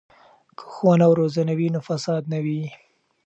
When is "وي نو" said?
1.59-1.79